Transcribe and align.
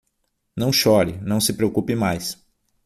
Não 0.57 0.73
chore, 0.73 1.19
não 1.21 1.39
se 1.39 1.53
preocupe 1.53 1.93
mais. 1.93 2.35